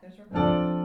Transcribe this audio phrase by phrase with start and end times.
[0.00, 0.77] there's recording.